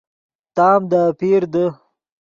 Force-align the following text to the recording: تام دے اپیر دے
تام 0.55 0.81
دے 0.91 0.99
اپیر 1.11 1.41
دے 1.53 1.65